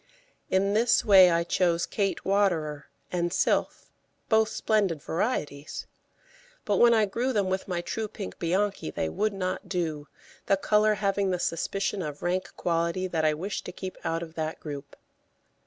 In 0.49 0.73
this 0.73 1.05
way 1.05 1.29
I 1.29 1.43
chose 1.43 1.85
Kate 1.85 2.25
Waterer 2.25 2.87
and 3.11 3.31
Sylph, 3.31 3.91
both 4.29 4.49
splendid 4.49 4.99
varieties; 4.99 5.85
but 6.65 6.77
when 6.77 6.91
I 6.91 7.05
grew 7.05 7.31
them 7.31 7.51
with 7.51 7.67
my 7.67 7.81
true 7.81 8.07
pink 8.07 8.39
Bianchi 8.39 8.89
they 8.89 9.09
would 9.09 9.31
not 9.31 9.69
do, 9.69 10.07
the 10.47 10.57
colour 10.57 10.95
having 10.95 11.29
the 11.29 11.37
suspicion 11.37 12.01
of 12.01 12.23
rank 12.23 12.51
quality 12.57 13.05
that 13.09 13.23
I 13.23 13.35
wished 13.35 13.63
to 13.65 13.71
keep 13.71 13.95
out 14.03 14.23
of 14.23 14.33
that 14.33 14.59
group. 14.59 14.95